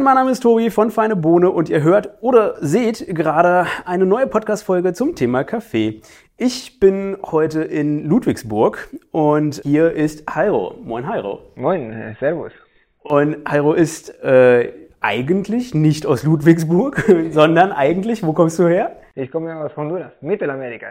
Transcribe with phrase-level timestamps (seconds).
[0.00, 4.06] Moin, mein Name ist Tobi von Feine Bohne und ihr hört oder seht gerade eine
[4.06, 6.00] neue Podcast-Folge zum Thema Kaffee.
[6.38, 10.74] Ich bin heute in Ludwigsburg und hier ist Hairo.
[10.82, 11.40] Moin, Hairo.
[11.54, 12.50] Moin, äh, Servus.
[13.02, 18.96] Und Hairo ist äh, eigentlich nicht aus Ludwigsburg, sondern eigentlich, wo kommst du her?
[19.16, 20.86] Ich komme aus Honduras, Mittelamerika.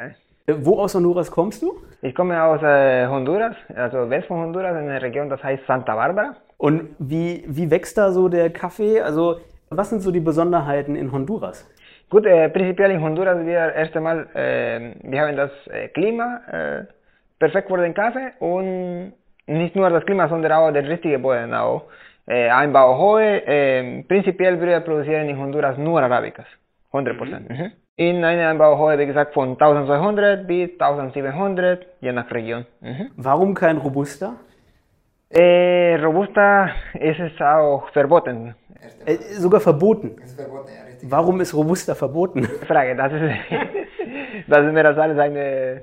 [0.46, 0.56] Eh?
[0.60, 1.80] Wo aus Honduras kommst du?
[2.04, 5.96] Ich komme aus äh, Honduras, also West von Honduras, in einer Region, das heißt Santa
[5.96, 6.36] Barbara.
[6.60, 9.00] Und wie, wie wächst da so der Kaffee?
[9.00, 11.66] Also, was sind so die Besonderheiten in Honduras?
[12.10, 16.84] Gut, äh, prinzipiell in Honduras wir erst einmal, äh, wir haben das äh, Klima äh,
[17.40, 19.14] perfekt für den Kaffee und
[19.48, 21.84] nicht nur das Klima, sondern auch der richtige Boden auch.
[22.28, 26.48] Äh, Einbau hohe, äh, prinzipiell wir produzieren in Honduras nur Arabicas,
[26.92, 27.40] 100%.
[27.40, 27.56] Mhm.
[27.56, 27.72] Mhm.
[27.96, 32.66] In einem Anbau wie gesagt, von 1200 bis 1700, je nach Region.
[32.82, 33.12] Mhm.
[33.16, 34.34] Warum kein Robusta?
[35.30, 38.56] Äh, Robusta ist es auch verboten.
[39.06, 40.18] Äh, sogar verboten?
[40.24, 41.12] Ist verboten ja, richtig.
[41.12, 42.44] Warum ist Robusta verboten?
[42.68, 43.22] Frage, das ist,
[44.48, 45.82] das ist mir das alles eine, äh,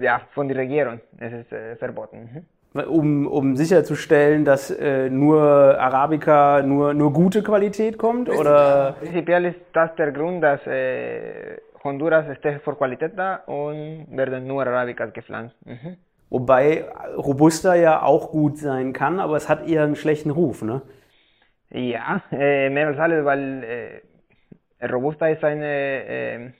[0.00, 1.00] ja, von der Regierung.
[1.18, 2.28] Es ist äh, verboten.
[2.32, 2.46] Mhm
[2.82, 5.40] um, um sicherzustellen, dass äh, nur
[5.78, 8.28] Arabica nur, nur gute Qualität kommt?
[8.28, 8.96] Oder?
[8.98, 14.66] Prinzipiell ist das der Grund, dass äh, Honduras steht vor Qualität da und werden nur
[14.66, 15.54] Arabicas gepflanzt.
[15.64, 15.96] Mhm.
[16.30, 16.84] Wobei
[17.16, 20.82] Robusta ja auch gut sein kann, aber es hat eher einen schlechten Ruf, ne?
[21.70, 24.02] Ja, äh, mehr als alles, weil
[24.80, 26.50] äh, Robusta ist eine äh,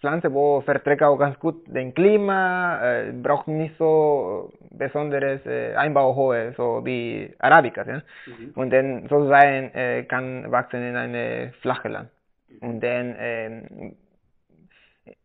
[0.00, 6.52] Pflanze, wo verträgt auch ganz gut den Klima, äh, braucht nicht so besonderes äh, Einbauhohe,
[6.56, 7.86] so wie Arabicas.
[7.86, 8.02] Ja?
[8.26, 8.52] Mhm.
[8.54, 12.10] Und dann sozusagen äh, kann wachsen in eine flache Land.
[12.60, 13.62] Und dann äh,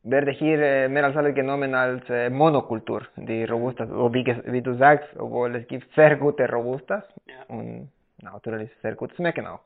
[0.04, 3.90] werde hier äh, mehr als alles genommen als äh, Monokultur, die Robustas.
[3.90, 7.56] Wie, wie, du sagst, obwohl es gibt sehr gute Robustas ja.
[7.56, 7.90] und
[8.22, 9.62] natürlich sehr gut schmecken auch.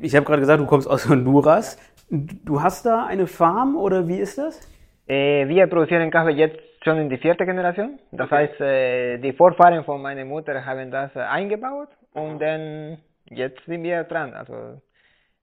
[0.00, 1.78] Ich habe gerade gesagt, du kommst aus Honduras.
[2.10, 4.60] Du hast da eine Farm oder wie ist das?
[5.06, 7.98] Äh, wir produzieren Kaffee jetzt schon in die vierte Generation.
[8.10, 8.36] Das okay.
[8.36, 12.98] heißt, äh, die Vorfahren von meiner Mutter haben das äh, eingebaut und dann
[13.30, 14.32] jetzt sind wir dran.
[14.34, 14.80] Also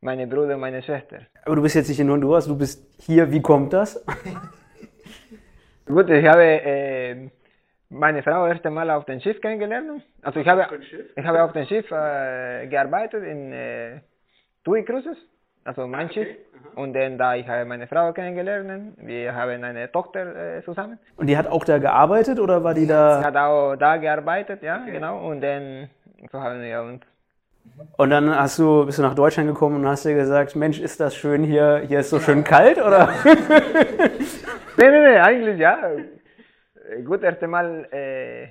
[0.02, 1.20] meine Bruder und meine Schwester.
[1.46, 3.32] Aber du bist jetzt nicht in Honduras, du bist hier.
[3.32, 4.04] Wie kommt das?
[5.86, 7.30] Gut, ich habe äh,
[7.90, 10.04] meine Frau erst einmal auf dem Schiff kennengelernt.
[10.22, 10.68] Also ich habe,
[11.16, 14.02] ich habe auf dem Schiff äh, gearbeitet in äh,
[14.64, 15.18] TUI Cruises
[15.70, 16.26] also mein okay.
[16.26, 16.38] Schiff.
[16.76, 21.00] Und dann da ich habe meine Frau kennengelernt, wir haben eine Tochter äh, zusammen.
[21.16, 23.20] Und die hat auch da gearbeitet oder war die da?
[23.20, 24.92] Sie hat auch da gearbeitet, ja, okay.
[24.92, 25.30] genau.
[25.30, 25.90] Und dann
[26.32, 27.02] so haben wir uns.
[27.98, 31.00] Und dann hast du, bist du nach Deutschland gekommen und hast dir gesagt, Mensch, ist
[31.00, 33.10] das schön hier, hier ist so schön kalt, oder?
[34.78, 35.78] nee, nee, nee, eigentlich ja.
[37.04, 38.50] Gut, erst einmal äh,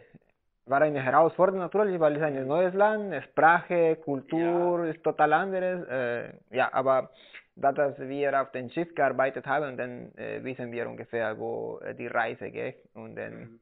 [0.67, 4.91] war eine Herausforderung natürlich, weil es ein neues Land, Sprache, Kultur ja.
[4.91, 5.89] ist total anderes.
[5.89, 7.11] Äh, ja, aber
[7.57, 11.95] da dass wir auf dem Schiff gearbeitet haben, dann äh, wissen wir ungefähr, wo äh,
[11.95, 12.77] die Reise geht.
[12.95, 13.61] Und dann, mhm.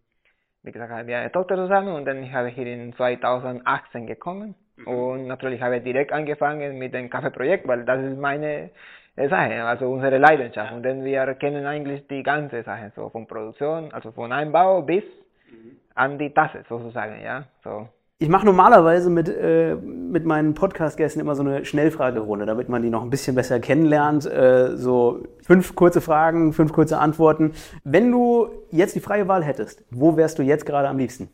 [0.63, 4.55] wie gesagt, haben wir eine Tochter zusammen und dann habe ich hier in 2018 gekommen.
[4.77, 4.87] Mhm.
[4.87, 8.71] Und natürlich habe ich direkt angefangen mit dem Kaffeeprojekt, weil das ist meine
[9.17, 10.73] Sache, also unsere Leidenschaft.
[10.73, 15.05] Und dann wir kennen eigentlich die ganze Sache, so von Produktion, also von Einbau bis
[15.51, 17.45] mhm an die Tasse sozusagen, ja.
[17.65, 17.89] So.
[18.19, 22.89] Ich mache normalerweise mit, äh, mit meinen Podcast-Gästen immer so eine Schnellfragerunde, damit man die
[22.89, 24.25] noch ein bisschen besser kennenlernt.
[24.25, 27.53] Äh, so fünf kurze Fragen, fünf kurze Antworten.
[27.85, 31.29] Wenn du jetzt die freie Wahl hättest, wo wärst du jetzt gerade am liebsten?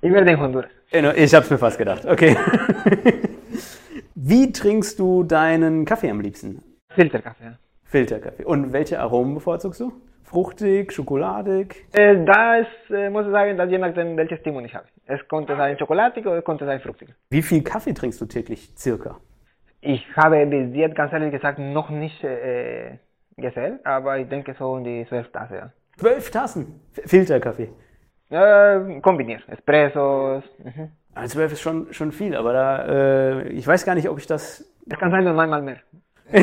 [0.00, 0.70] Ich wäre in Honduras.
[0.92, 2.04] Ich habe es mir fast gedacht.
[2.04, 2.36] Okay.
[4.14, 6.62] Wie trinkst du deinen Kaffee am liebsten?
[6.90, 7.56] Filterkaffee.
[7.84, 8.44] Filterkaffee.
[8.44, 9.92] Und welche Aromen bevorzugst du?
[10.22, 11.86] Fruchtig, schokoladig?
[11.92, 14.86] Äh, da ist, äh, muss ich sagen, dass je nachdem, welches Stimmung ich habe.
[15.06, 17.08] Es konnte sein schokoladig oder es konnte sein fruchtig.
[17.30, 19.18] Wie viel Kaffee trinkst du täglich, circa?
[19.80, 22.98] Ich habe bis jetzt, ganz ehrlich gesagt, noch nicht äh,
[23.36, 25.72] gezählt, aber ich denke so um die zwölf Tassen, ja.
[25.96, 26.80] Zwölf Tassen?
[26.92, 27.70] Filterkaffee?
[28.32, 29.42] Äh, kombiniert.
[29.46, 30.42] Espressos.
[30.58, 30.88] Mhm.
[31.14, 34.26] Also zwölf ist schon, schon viel, aber da, äh, ich weiß gar nicht, ob ich
[34.26, 34.64] das...
[34.88, 35.76] Es kann sein, nur einmal mehr.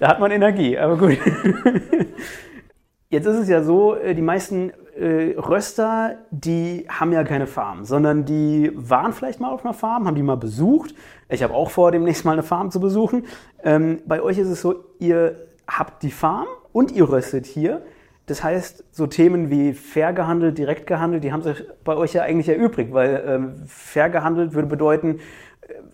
[0.00, 1.18] da hat man Energie, aber gut.
[3.08, 7.84] Jetzt ist es ja so, äh, die meisten äh, Röster, die haben ja keine Farm,
[7.84, 10.92] sondern die waren vielleicht mal auf einer Farm, haben die mal besucht.
[11.28, 13.26] Ich habe auch vor, demnächst mal eine Farm zu besuchen.
[13.62, 15.36] Ähm, bei euch ist es so, ihr
[15.68, 17.82] habt die Farm und ihr röstet hier.
[18.26, 22.22] Das heißt, so Themen wie fair gehandelt, direkt gehandelt, die haben sich bei euch ja
[22.22, 25.20] eigentlich erübrigt, weil ähm, fair gehandelt würde bedeuten,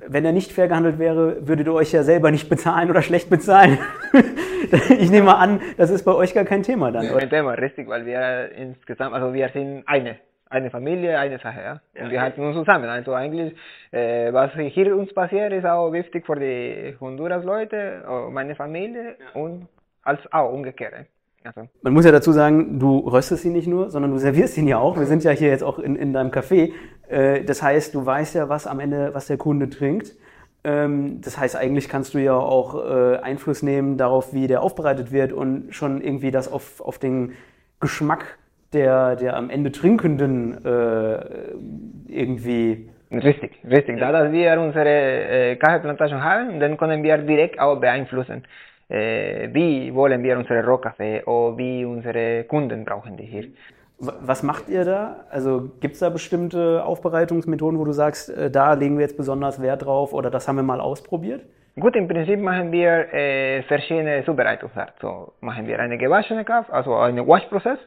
[0.06, 3.31] wenn er nicht fair gehandelt wäre, würdet ihr euch ja selber nicht bezahlen oder schlecht
[3.31, 3.79] bezahlen.
[4.99, 7.08] ich nehme mal an, das ist bei euch gar kein Thema dann.
[7.08, 10.17] Kein Thema, richtig, weil wir insgesamt, also wir sind eine,
[10.50, 11.73] eine Familie, eine Sache, ja.
[11.73, 12.23] Und Ja, wir ja.
[12.23, 12.88] halten uns zusammen.
[12.88, 13.55] Also eigentlich,
[13.90, 19.69] äh, was hier uns passiert, ist auch wichtig für die Honduras-Leute, meine Familie und
[20.02, 21.06] als auch umgekehrt.
[21.44, 24.69] Also, Man muss ja dazu sagen, du röstest ihn nicht nur, sondern du servierst ihn
[24.69, 24.99] ja auch.
[24.99, 26.73] Wir sind ja hier jetzt auch in, in deinem Café.
[27.09, 30.15] Äh, das heißt, du weißt ja, was am Ende, was der Kunde trinkt.
[30.65, 35.11] Ähm, das heißt, eigentlich kannst du ja auch äh, Einfluss nehmen darauf, wie der aufbereitet
[35.11, 37.33] wird und schon irgendwie das auf, auf den
[37.81, 38.39] Geschmack
[38.73, 41.19] der, der am Ende Trinkenden äh,
[42.09, 42.89] irgendwie.
[43.11, 43.99] Richtig, richtig.
[43.99, 48.44] Da dass wir unsere äh, haben, dann können wir direkt auch beeinflussen,
[48.93, 53.44] äh, wie wollen wir unsere Rohkaffee oder wie unsere Kunden brauchen die hier.
[53.99, 55.25] Was macht ihr da?
[55.31, 59.62] Also gibt es da bestimmte Aufbereitungsmethoden, wo du sagst, äh, da legen wir jetzt besonders
[59.62, 61.43] Wert drauf oder das haben wir mal ausprobiert?
[61.81, 64.94] Gut, im Prinzip machen wir äh, verschiedene Zubereitungsarten.
[65.00, 67.79] So machen wir eine gewaschene Kaffee, also einen Waschprozess.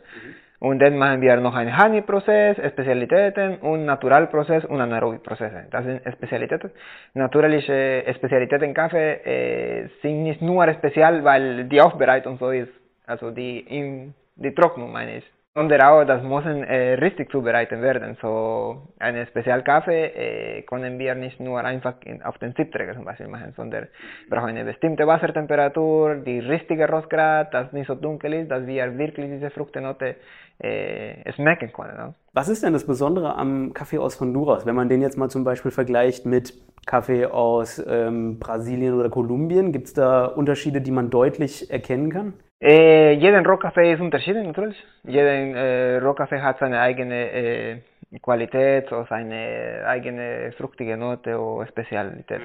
[0.66, 5.68] Und dann machen wir noch einen Honey-Prozess, Spezialitäten und Naturalprozess und Anaerobic-Prozesse.
[5.70, 6.72] Das sind Spezialitäten.
[7.14, 12.72] Natürliche Spezialitäten Kaffee äh, sind nicht nur spezial, weil die Aufbereitung so ist,
[13.06, 15.32] also die, in, die Trocknung meine ich.
[15.58, 18.18] Sondern auch, das müssen äh, richtig zubereitet werden.
[18.22, 23.30] So einen Spezialkaffee äh, können wir nicht nur einfach in, auf den Siebträger zum Beispiel
[23.30, 23.88] machen, sondern
[24.30, 29.32] brauchen eine bestimmte Wassertemperatur, die richtige Rostgrad, dass nicht so dunkel ist, dass wir wirklich
[29.32, 30.16] diese Fruchtenote
[30.60, 31.98] äh, schmecken können.
[31.98, 32.14] No?
[32.34, 35.46] Was ist denn das Besondere am Kaffee aus Honduras, wenn man den jetzt mal zum
[35.46, 36.54] Beispiel vergleicht mit
[36.86, 39.72] Kaffee aus ähm, Brasilien oder Kolumbien?
[39.72, 42.34] Gibt es da Unterschiede, die man deutlich erkennen kann?
[42.62, 44.82] Äh, jeden Rohkaffee ist unterschiedlich natürlich.
[45.04, 47.82] Jeder äh, Rohkaffee hat seine eigene äh,
[48.22, 52.42] Qualität, so seine eigene fruchtige Note oder Spezialität.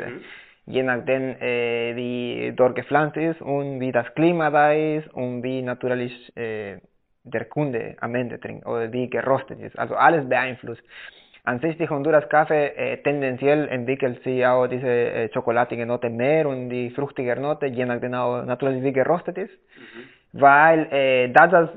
[0.66, 5.62] Je nachdem, äh, wie dort gepflanzt ist und wie das Klima da ist und wie
[5.62, 6.32] natürlich
[7.22, 9.78] der Kunde am Ende trinkt oder wie gerostet ist.
[9.78, 10.82] Also alles beeinflusst.
[11.50, 16.46] An sich die Honduras Kaffee äh, tendenziell entwickelt sich auch diese äh, schokoladige Note mehr
[16.46, 19.52] und die fruchtige Note, je nachdem auch natürlich wie gerostet ist.
[20.32, 21.70] Weil äh, das, das,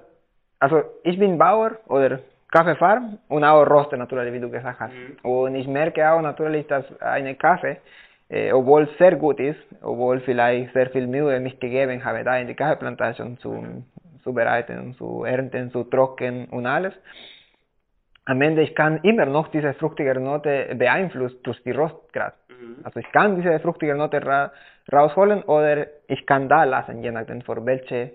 [0.60, 2.20] also ich bin Bauer oder
[2.52, 4.94] Kaffeefarm und auch Roster natürlich, wie du gesagt hast.
[5.24, 7.78] Und ich merke auch natürlich, dass eine Kaffee,
[8.30, 12.46] äh, obwohl sehr gut ist, obwohl vielleicht sehr viel Mühe mich gegeben habe, da in
[12.46, 13.84] die Kaffeeplantation zu,
[14.24, 16.94] zu bereiten, zu ernten, zu trocknen und alles,
[18.26, 22.34] am Ende ich kann immer noch diese fruchtige Note beeinflussen durch die Rostgrad.
[22.84, 24.52] Also ich kann diese fruchtige Note ra
[24.92, 28.12] rausholen oder ich kann da lassen, je nachdem für welche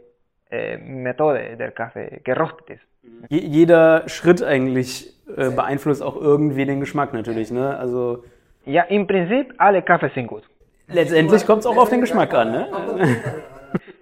[0.51, 2.83] äh, Methode der Kaffee gerostet ist.
[3.29, 7.51] Je jeder Schritt eigentlich äh, beeinflusst auch irgendwie den Geschmack natürlich.
[7.51, 7.77] Ne?
[7.77, 8.25] Also
[8.65, 10.45] Ja, im Prinzip alle Kaffee sind gut.
[10.89, 12.53] letztendlich kommt es auch auf den Geschmack an.
[12.53, 12.67] Ne?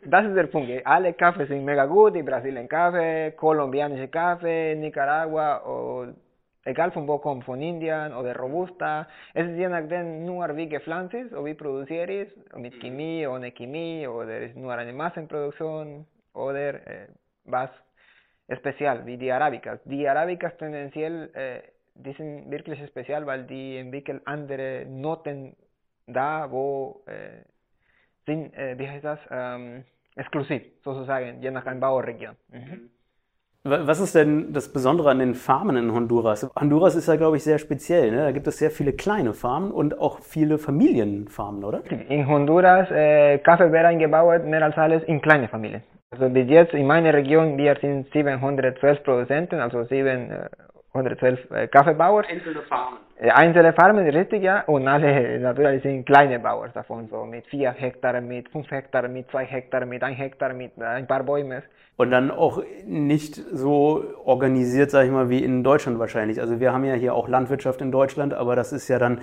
[0.09, 0.71] Das ist der Punkt.
[0.87, 6.15] Alle Kaffee sind mega gut, die Brasilien Kaffee, kolumbianische Kaffee, Nicaragua, oder
[6.65, 9.09] egal von wo kommt, von Indien oder Robusta.
[9.35, 13.51] Es ist je nachdem nur wie gepflanzt ist oder wie produziert ist, mit Chemie, ohne
[13.51, 17.09] Chemie oder ist nur eine Massenproduktion oder äh,
[17.45, 17.71] was
[18.59, 19.81] spezial, wie die Arabicas.
[19.87, 21.63] Die Arabicas tendenziell, äh,
[21.97, 25.57] die sind wirklich spezial, weil die entwickeln andere Noten
[26.07, 27.43] da, wo äh,
[28.25, 29.85] sind, wie heißt das, ähm,
[30.17, 32.35] exklusiv sozusagen, je nach Anbauregion.
[32.51, 32.91] Mhm.
[33.65, 36.49] Wa- Was ist denn das Besondere an den Farmen in Honduras?
[36.59, 38.11] Honduras ist ja, glaube ich, sehr speziell.
[38.13, 38.19] Ne?
[38.19, 41.83] Da gibt es sehr viele kleine Farmen und auch viele Familienfarmen, oder?
[42.09, 45.83] In Honduras, äh, Kaffee wird eingebaut, mehr als alles in kleine Familien.
[46.13, 50.49] Also bis jetzt in meiner Region, wir sind 712 Produzenten, also 712 äh,
[51.71, 52.25] Kaffeebauer.
[52.29, 52.99] Einzelne Farmen.
[53.19, 57.73] Äh, Einzelne Farmen, richtig, ja, und alle natürlich sind kleine Bauern davon, so mit 4
[57.73, 61.63] Hektar, mit 5 Hektar, mit 2 Hektar, mit 1 Hektar, mit äh, ein paar Bäumen.
[61.97, 66.41] Und dann auch nicht so organisiert, sag ich mal, wie in Deutschland wahrscheinlich.
[66.41, 69.23] Also wir haben ja hier auch Landwirtschaft in Deutschland, aber das ist ja dann,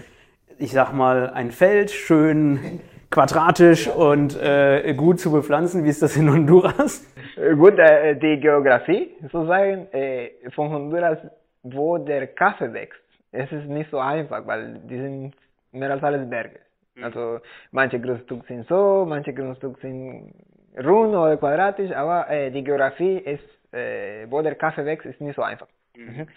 [0.57, 5.83] ich sag mal, ein Feld, schön quadratisch und äh, gut zu bepflanzen.
[5.83, 7.05] Wie ist das in Honduras?
[7.37, 11.19] Äh, Gut, äh, die Geografie sozusagen äh, von Honduras,
[11.63, 13.01] wo der Kaffee wächst,
[13.31, 15.33] es ist nicht so einfach, weil die sind
[15.71, 16.59] mehr als alles Berge.
[17.01, 17.39] Also
[17.71, 20.33] manche Grundstücke sind so, manche Grundstücke sind
[20.77, 25.35] rund oder quadratisch, aber äh, die Geografie ist, äh, wo der Kaffee wächst, ist nicht
[25.35, 25.67] so einfach.
[25.95, 26.27] Mhm.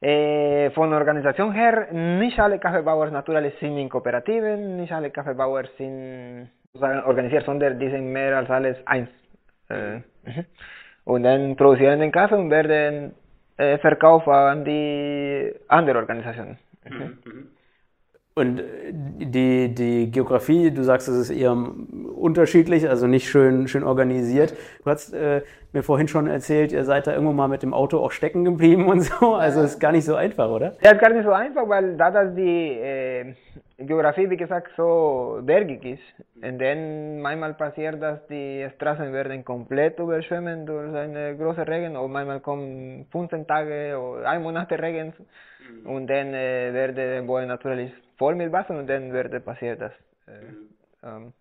[0.00, 6.50] Äh, von Organisation her, nicht alle Kaffeebauer natürlich sind in Kooperativen, nicht alle Kaffeebauer sind
[7.06, 9.08] organisiert, sondern die sind mehr als alles eins.
[9.70, 10.44] Äh, mhm.
[11.04, 13.14] und dann produzieren den Kaffee und werden
[13.56, 16.58] äh, verkauft an die andere Organisationen.
[16.88, 17.48] Mhm.
[18.36, 23.84] Und äh, die, die Geografie, du sagst, es ist eher unterschiedlich, also nicht schön, schön
[23.84, 24.54] organisiert.
[24.82, 27.98] Du hast äh, mir vorhin schon erzählt, ihr seid da irgendwo mal mit dem Auto
[27.98, 29.34] auch stecken geblieben und so.
[29.34, 30.74] Also ist gar nicht so einfach, oder?
[30.82, 33.34] Ja, ist gar nicht so einfach, weil da das die äh,
[33.78, 39.98] Geografie, wie gesagt, so bergig ist, und dann manchmal passiert, dass die Straßen werden komplett
[40.00, 45.12] überschwemmen durch einen großen Regen, und manchmal kommen 15 Tage oder ein Monat Regen,
[45.84, 49.92] und dann äh, werden die Bäume natürlich voll mit Wasser und dann würde passieren, dass
[50.26, 51.32] äh, ähm,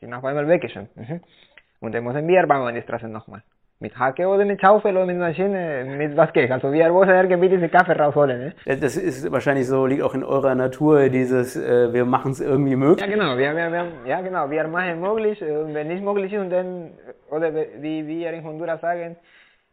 [0.00, 0.96] die nach einmal weggeschwemmt.
[0.96, 1.20] Mhm.
[1.80, 3.42] Und dann müssen wir bauen die Straße nochmal.
[3.78, 6.50] Mit Hacke oder mit Schaufel oder mit Maschine, mit was geht.
[6.50, 8.54] Also wir müssen irgendwie diesen Kaffee rausholen.
[8.64, 8.78] Ne?
[8.80, 12.74] Das ist wahrscheinlich so, liegt auch in eurer Natur, dieses, äh, wir machen es irgendwie
[12.74, 13.06] möglich.
[13.06, 16.40] Ja genau, wir, wir, wir, ja genau, wir machen möglich und wenn nicht möglich ist
[16.40, 16.92] und dann,
[17.30, 19.16] oder wie wir in Honduras sagen,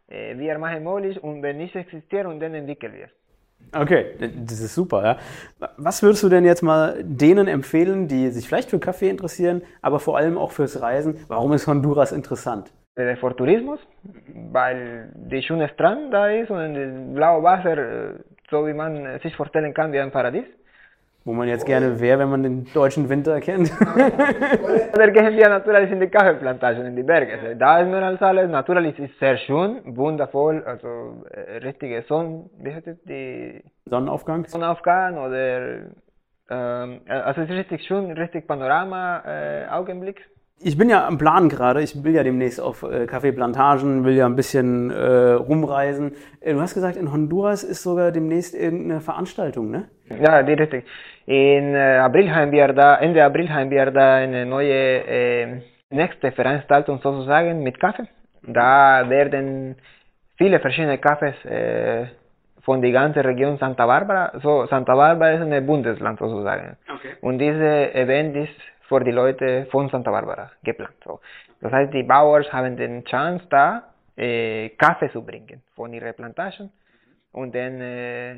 [0.08, 3.08] äh, wir machen möglich und wenn nicht existiert und dann entwickeln wir.
[3.72, 5.04] Okay, das ist super.
[5.04, 5.18] Ja.
[5.76, 9.98] Was würdest du denn jetzt mal denen empfehlen, die sich vielleicht für Kaffee interessieren, aber
[9.98, 11.16] vor allem auch fürs Reisen?
[11.26, 12.72] Warum ist Honduras interessant?
[12.94, 13.80] Für Tourismus,
[14.52, 19.74] weil die schöne Strand da ist und das blaue Wasser, so wie man sich vorstellen
[19.74, 20.44] kann, wie ein Paradies.
[21.26, 23.72] Wo man jetzt gerne wäre, wenn man den deutschen Winter kennt.
[24.94, 27.56] Oder gehen wir natürlich in die Kaffeeplantagen, in die Berge.
[27.56, 28.50] Da ist mehr als alles.
[28.50, 34.44] Natürlich ist es sehr schön, wundervoll, also äh, richtige Sonne, wie heißt es, die Sonnenaufgang?
[34.44, 35.76] Sonnenaufgang oder,
[36.50, 40.28] ähm, also es ist richtig schön, richtig Panorama, äh, Augenblick.
[40.60, 41.82] Ich bin ja am Plan gerade.
[41.82, 46.12] Ich will ja demnächst auf äh, Kaffeeplantagen, will ja ein bisschen äh, rumreisen.
[46.40, 49.88] Äh, du hast gesagt, in Honduras ist sogar demnächst irgendeine Veranstaltung, ne?
[50.20, 50.84] Ja, richtig.
[51.26, 56.30] In äh, April haben wir da, Ende April haben wir da eine neue äh, nächste
[56.32, 58.06] Veranstaltung sozusagen mit Kaffee.
[58.42, 59.76] Da werden
[60.36, 62.06] viele verschiedene Kaffees äh,
[62.62, 64.32] von der ganzen Region Santa Barbara.
[64.40, 66.76] So, Santa Barbara ist ein Bundesland sozusagen.
[66.94, 67.14] Okay.
[67.20, 68.60] Und dieses Event ist
[68.94, 70.94] für die Leute von Santa Barbara geplant.
[71.04, 71.20] So.
[71.60, 76.70] Das heißt, die Bauern haben den Chance da, äh, Kaffee zu bringen von ihrer Plantagen.
[77.32, 78.34] Und dann, äh,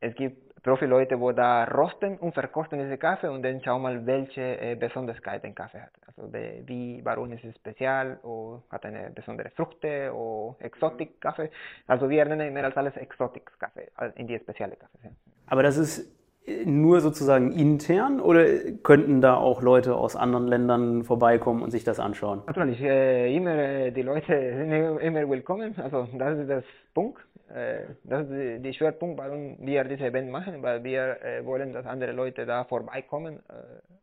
[0.00, 4.40] es gibt Profi-Leute, die da rosten und verkosten diese Kaffee und dann schauen mal, welche
[4.60, 5.92] äh, Besonderheiten Kaffee hat.
[6.06, 11.50] Also wie, warum ist es spezial oder hat eine besondere Früchte oder Exotik-Kaffee.
[11.86, 15.10] Also wir nennen mehr als alles Exotik-Kaffee, in die spezielle Kaffee.
[15.46, 16.21] Aber das ist
[16.64, 18.44] nur sozusagen intern oder
[18.82, 22.42] könnten da auch Leute aus anderen Ländern vorbeikommen und sich das anschauen?
[22.46, 25.74] Natürlich, äh, immer äh, die Leute sind immer willkommen.
[25.78, 27.20] Also das ist das Punkt.
[27.54, 31.86] Äh, das ist der Schwerpunkt, warum wir dieses Event machen, weil wir äh, wollen, dass
[31.86, 33.38] andere Leute da vorbeikommen,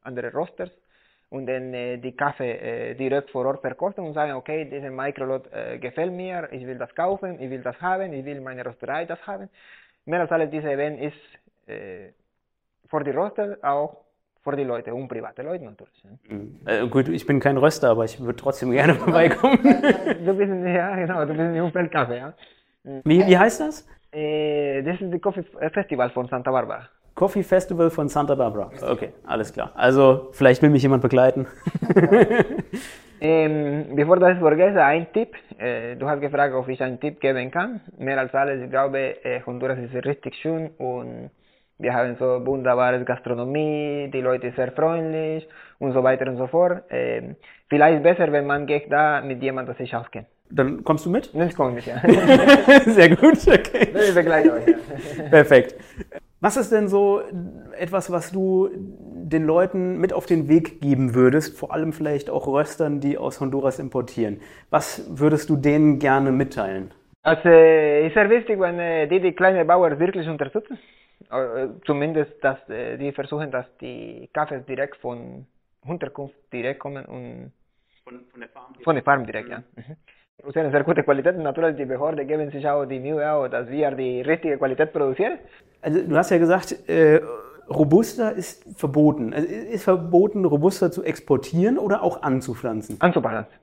[0.03, 0.71] andere Rosters
[1.29, 5.43] und dann die Kaffee direkt vor Ort verkosten und sagen, okay, dieser Microlot
[5.79, 9.19] gefällt mir, ich will das kaufen, ich will das haben, ich will meine Rösterei das
[9.27, 9.49] haben.
[10.05, 11.17] Mehr als alles, dieses Event ist
[12.89, 13.97] für die Röster auch
[14.41, 16.03] für die Leute und private Leute natürlich.
[16.29, 16.59] Mhm.
[16.65, 19.59] Äh, gut, ich bin kein Röster, aber ich würde trotzdem gerne vorbeikommen.
[20.25, 22.33] du bist, ja, genau, du bist in Umfeldkaffee, ja.
[23.03, 23.87] Wie, wie heißt das?
[24.11, 26.87] Äh, das ist das Coffee Festival von Santa Barbara.
[27.13, 28.71] Coffee Festival von Santa Barbara.
[28.89, 29.71] Okay, alles klar.
[29.75, 31.45] Also, vielleicht will mich jemand begleiten.
[33.21, 35.35] ähm, bevor das vergesse, ein Tipp.
[35.57, 37.81] Äh, du hast gefragt, ob ich einen Tipp geben kann.
[37.97, 41.29] Mehr als alles, ich glaube, äh, Honduras ist richtig schön und
[41.79, 45.47] wir haben so wunderbare Gastronomie, die Leute sind sehr freundlich
[45.79, 46.83] und so weiter und so fort.
[46.89, 47.35] Ähm,
[47.69, 50.27] vielleicht besser, wenn man geht da mit jemandem, der sich auskennt.
[50.51, 51.33] Dann kommst du mit?
[51.33, 52.01] Ich komme mit, ja.
[52.85, 53.89] Sehr gut, okay.
[53.93, 55.29] Ich begleite euch, ja.
[55.29, 55.75] Perfekt.
[56.41, 57.21] Was ist denn so
[57.77, 62.47] etwas, was du den Leuten mit auf den Weg geben würdest, vor allem vielleicht auch
[62.47, 64.39] Röstern, die aus Honduras importieren?
[64.69, 66.91] Was würdest du denen gerne mitteilen?
[67.21, 70.79] Also, ist sehr wichtig, wenn äh, die die kleinen Bauern wirklich unterstützen.
[71.29, 75.45] Äh, zumindest, dass äh, die versuchen, dass die Kaffees direkt von
[75.85, 77.51] Unterkunft direkt kommen und
[78.03, 78.83] von, von der Farm direkt.
[78.83, 79.59] Von der Farm direkt, ja.
[79.75, 79.95] Mhm.
[80.37, 81.37] produzieren sehr gute Qualität.
[81.37, 85.39] Natürlich, die Behörden geben sich auch die Mühe, auch, dass wir die richtige Qualität produzieren.
[85.81, 87.21] Also, du hast ja gesagt, äh,
[87.69, 89.33] Robusta ist verboten.
[89.33, 92.99] Also, ist verboten, Robusta zu exportieren oder auch anzupflanzen?
[92.99, 93.53] Anzupflanzen.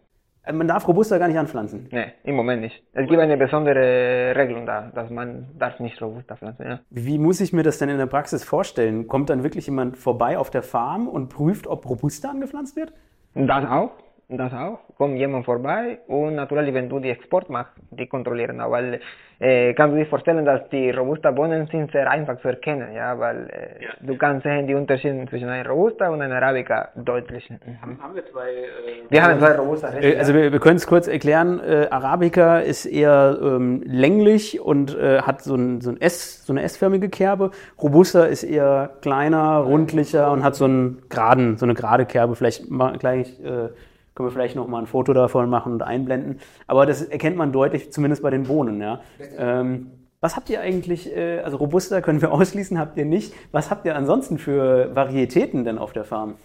[0.47, 1.89] Also, man darf Robusta gar nicht anpflanzen?
[1.91, 2.81] Nein, im Moment nicht.
[2.93, 6.65] Es gibt eine besondere Regelung da, dass man darf nicht Robusta pflanzen.
[6.65, 6.81] Ja.
[6.89, 9.09] Wie muss ich mir das denn in der Praxis vorstellen?
[9.09, 12.93] Kommt dann wirklich jemand vorbei auf der Farm und prüft, ob Robusta angepflanzt wird?
[13.35, 13.91] Das auch.
[14.29, 18.73] Das auch, kommt jemand vorbei und natürlich, wenn du die Export machst, die kontrollieren auch,
[18.73, 19.01] weil
[19.39, 23.17] äh, kannst du dir vorstellen, dass die Robusta Bohnen sind sehr einfach zu erkennen, ja,
[23.19, 23.91] weil äh, ja.
[24.01, 27.49] du kannst sehen die Unterschiede zwischen einer Robusta und einer Arabica deutlich.
[27.51, 28.03] Mhm.
[28.03, 28.49] Haben, wir zwei?
[28.49, 29.93] Äh, wir haben zwei Robusta.
[29.95, 31.61] Äh, also wir, wir können es kurz erklären.
[31.61, 36.53] Äh, Arabica ist eher ähm, länglich und äh, hat so, ein, so, ein S, so
[36.53, 37.53] eine S-förmige Kerbe.
[37.81, 42.35] Robusta ist eher kleiner, rundlicher und hat so einen geraden, so eine gerade Kerbe.
[42.35, 42.65] Vielleicht
[42.99, 43.69] gleich äh,
[44.17, 46.41] können wir vielleicht noch mal ein Foto davon machen und einblenden.
[46.67, 48.81] Aber das erkennt man deutlich, zumindest bei den Bohnen.
[48.81, 49.01] Ja.
[49.39, 53.35] Ähm, was habt ihr eigentlich, äh, also Robusta können wir ausschließen, habt ihr nicht.
[53.53, 56.37] Was habt ihr ansonsten für Varietäten denn auf der Farm?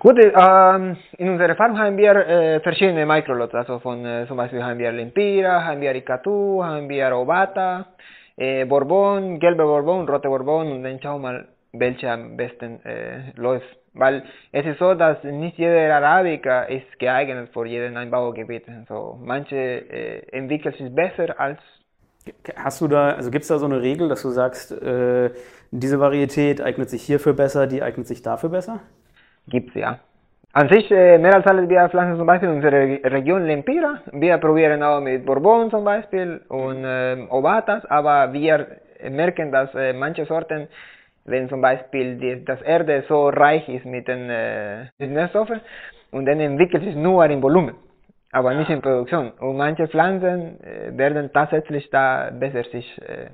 [0.00, 4.60] Gut, ähm, in unserer Farm haben wir äh, verschiedene Microlots, also von äh, zum Beispiel
[4.60, 7.86] haben wir Lempira, haben wir Icatu, haben wir Obata,
[8.36, 13.30] äh, Bourbon, gelbe Bourbon, rote Bourbon und dann schauen wir mal, welche am besten äh,
[13.36, 13.81] läuft.
[13.94, 14.22] Weil
[14.52, 18.64] es ist so, dass nicht jeder Arabica ist geeignet für jeden Einbaugebiet.
[18.88, 21.58] So, manche äh, entwickeln sich besser als.
[22.56, 25.30] Hast du da, also gibt es da so eine Regel, dass du sagst, äh,
[25.70, 28.80] diese Varietät eignet sich hierfür besser, die eignet sich dafür besser?
[29.48, 29.98] Gibt es ja.
[30.54, 34.02] An sich, äh, mehr als alles, wir pflanzen zum Beispiel in unserer Region Lempira.
[34.12, 38.66] Wir probieren auch mit Bourbon zum Beispiel und äh, Ovatas, aber wir
[39.10, 40.68] merken, dass äh, manche Sorten
[41.24, 45.60] wenn zum Beispiel die, das Erde so reich ist mit den äh, Nährstoffen
[46.10, 47.74] und dann entwickelt sich nur in Volumen,
[48.32, 49.30] aber nicht in Produktion.
[49.32, 53.28] Und manche Pflanzen äh, werden tatsächlich da besser sich äh,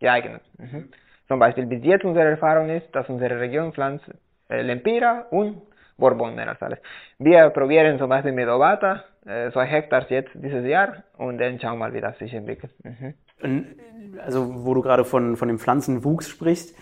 [0.00, 0.42] geeignet.
[0.58, 0.88] Mhm.
[1.28, 4.04] Zum Beispiel bis jetzt unsere Erfahrung ist, dass unsere Region pflanzt
[4.48, 5.62] äh, Lempira und
[5.96, 6.78] Bourbon mehr als alles.
[7.18, 11.78] Wir probieren zum Beispiel mit Ovata, äh, zwei Hektar jetzt dieses Jahr und dann schauen
[11.78, 12.72] wir mal, wie das sich entwickelt.
[12.82, 13.14] Mhm.
[14.24, 16.76] Also wo du gerade von, von dem Pflanzenwuchs sprichst,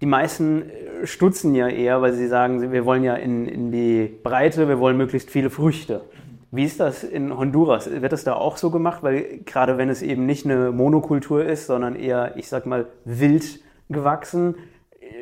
[0.00, 4.06] die meisten äh, stutzen ja eher, weil sie sagen, wir wollen ja in, in die
[4.22, 6.02] Breite, wir wollen möglichst viele Früchte.
[6.50, 7.90] Wie ist das in Honduras?
[7.90, 9.02] Wird das da auch so gemacht?
[9.02, 13.60] Weil gerade wenn es eben nicht eine Monokultur ist, sondern eher, ich sag mal, wild
[13.88, 14.56] gewachsen,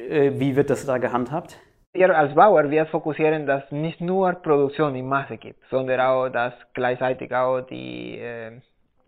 [0.09, 1.59] äh, wie wird das da gehandhabt?
[1.93, 6.53] Wir als Bauer, wir fokussieren, dass nicht nur Produktion in Masse gibt, sondern auch, dass
[6.75, 8.61] gleichzeitig auch die äh,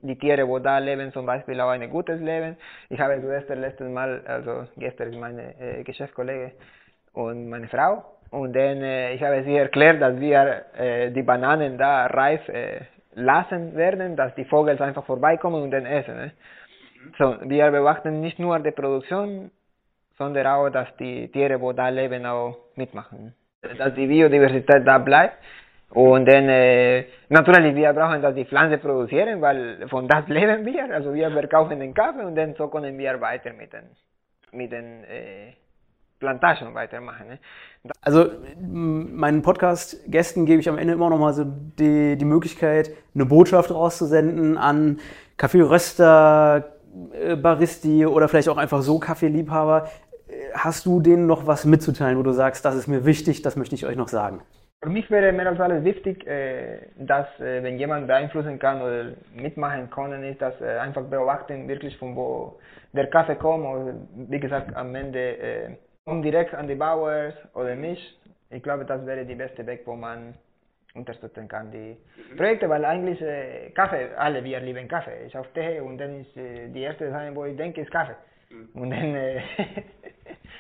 [0.06, 2.56] die Tiere, wo da leben, zum Beispiel auch ein gutes Leben.
[2.88, 6.52] Ich habe gestern letztes Mal, also gestern meine äh, Geschäftskollege
[7.12, 11.78] und meine Frau, und dann äh, ich habe sie erklärt, dass wir äh, die Bananen
[11.78, 12.80] da reif äh,
[13.14, 16.16] lassen werden, dass die Vögel einfach vorbeikommen und dann essen.
[16.16, 16.32] Ne?
[17.18, 19.50] So, wir beobachten nicht nur die Produktion,
[20.18, 23.34] sondern auch, dass die Tiere, wo da leben, auch mitmachen.
[23.78, 25.36] Dass die Biodiversität da bleibt
[25.90, 30.92] und dann, äh, natürlich, wir brauchen dass die Pflanze produzieren, weil von das leben wir.
[30.92, 33.84] Also wir verkaufen den Kaffee und dann so können wir weiter mit den,
[34.52, 35.52] mit den äh,
[36.18, 37.28] Plantagen weitermachen.
[37.28, 37.38] Ne?
[38.00, 43.26] Also meinen Podcast-Gästen gebe ich am Ende immer noch mal so die, die Möglichkeit, eine
[43.26, 44.98] Botschaft rauszusenden an
[45.36, 46.72] Kaffeeröster,
[47.12, 49.88] äh, Baristi oder vielleicht auch einfach so Kaffeeliebhaber.
[50.54, 53.76] Hast du denen noch was mitzuteilen, wo du sagst, das ist mir wichtig, das möchte
[53.76, 54.42] ich euch noch sagen?
[54.82, 59.12] Für mich wäre mehr als alles wichtig, äh, dass äh, wenn jemand beeinflussen kann oder
[59.34, 62.58] mitmachen kann, ist, dass äh, einfach beobachten wirklich von wo
[62.92, 67.74] der Kaffee kommt oder wie gesagt am Ende äh, kommt direkt an die Bauern oder
[67.74, 68.18] nicht.
[68.50, 70.34] Ich glaube, das wäre die beste Weg, wo man
[70.94, 71.96] unterstützen kann die
[72.36, 73.18] Projekte, weil eigentlich
[73.74, 75.26] Kaffee, alle wir lieben Kaffee.
[75.26, 78.14] Ich auf Tee und dann ist die erste Sache, wo ich denke, ist Kaffee.
[78.50, 78.68] Mhm.
[78.80, 79.16] Und dann.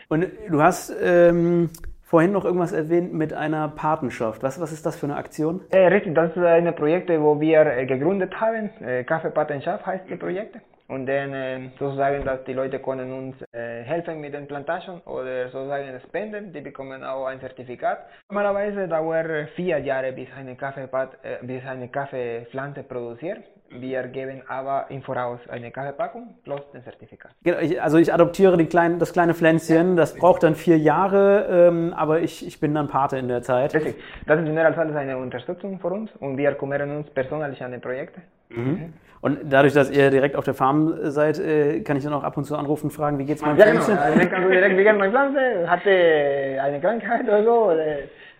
[0.08, 1.70] Und du hast ähm,
[2.06, 4.42] vorhin noch irgendwas erwähnt mit einer Patenschaft.
[4.42, 5.60] Was, was ist das für eine Aktion?
[5.70, 8.70] Äh, richtig, das ist ein Projekt, wo wir äh, gegründet haben.
[8.80, 10.56] Äh, Kaffeepatenschaft heißt das Projekt.
[10.88, 15.48] Und dann äh, sozusagen, dass die Leute können uns äh, helfen mit den Plantagen oder
[15.48, 16.52] sozusagen spenden.
[16.52, 18.06] Die bekommen auch ein Zertifikat.
[18.30, 23.42] Normalerweise dauert vier Jahre, bis eine, Kaffeepat, äh, bis eine Kaffeepflanze produziert.
[23.70, 27.32] Wir geben aber im Voraus eine Kaffeepackung plus den Zertifikat.
[27.42, 31.46] Genau, ich, also ich adoptiere die kleine, das kleine Pflänzchen, das braucht dann vier Jahre,
[31.68, 33.74] ähm, aber ich, ich bin dann Pate in der Zeit.
[33.74, 37.62] Richtig, das ist in der Fall eine Unterstützung für uns und wir kümmern uns persönlich
[37.62, 38.20] an die Projekte.
[38.50, 38.94] Mhm.
[39.20, 42.36] Und dadurch, dass ihr direkt auf der Farm seid, äh, kann ich dann auch ab
[42.36, 43.96] und zu anrufen und fragen, wie geht's meinem ja, Pflänzchen?
[43.96, 44.18] Genau.
[44.18, 45.68] Dann kannst du direkt, wie geht's meinem Pflanze?
[45.68, 47.72] Hatte eine Krankheit oder so?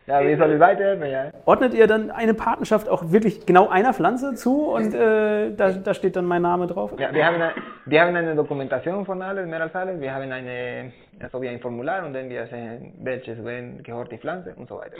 [0.06, 1.10] Ja, wie soll es weiterhelfen?
[1.10, 1.24] Ja.
[1.46, 5.94] Ordnet ihr dann eine Partnerschaft auch wirklich genau einer Pflanze zu und äh, da, da
[5.94, 6.92] steht dann mein Name drauf?
[6.96, 7.50] Ja, wir haben eine,
[7.86, 10.00] wir haben eine Dokumentation von alles, mehr als alles.
[10.00, 14.18] Wir haben eine, also wie ein Formular und dann wir sehen, welches wen gehört die
[14.18, 14.96] Pflanze und so weiter.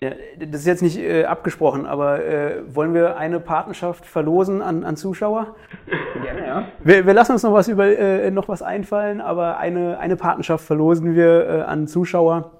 [0.00, 4.84] Ja, das ist jetzt nicht äh, abgesprochen, aber äh, wollen wir eine Partnerschaft verlosen an,
[4.84, 5.54] an Zuschauer?
[6.22, 6.64] Gerne, ja.
[6.82, 10.64] Wir, wir lassen uns noch was über äh, noch was einfallen, aber eine, eine Partnerschaft
[10.64, 12.52] verlosen wir äh, an Zuschauer.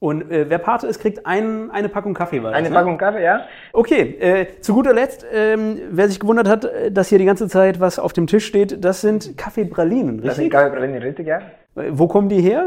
[0.00, 2.42] Und äh, wer Pate ist, kriegt ein, eine Packung Kaffee.
[2.42, 2.74] War das, Eine ne?
[2.74, 3.46] Packung Kaffee, ja.
[3.72, 7.48] Okay, äh, zu guter Letzt, ähm, wer sich gewundert hat, äh, dass hier die ganze
[7.48, 10.52] Zeit was auf dem Tisch steht, das sind Kaffeepralinen, Das sind richtig?
[10.52, 11.38] Kaffeepralinen, richtig, ja.
[11.74, 12.66] Äh, Wo kommen die her?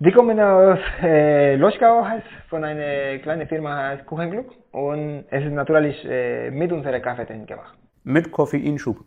[0.00, 5.52] Die kommen aus äh, Loschgau, heißt von einer kleinen Firma heißt Kuchenclub und es ist
[5.52, 7.78] natürlich äh, mit unserer Kaffeetechnik gemacht.
[8.02, 8.98] Mit Koffeinschub.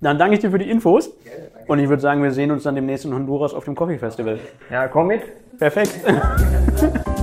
[0.00, 1.10] Dann danke ich dir für die Infos.
[1.66, 4.38] Und ich würde sagen, wir sehen uns dann demnächst in Honduras auf dem Coffee Festival.
[4.70, 5.22] Ja, komm mit.
[5.58, 6.00] Perfekt.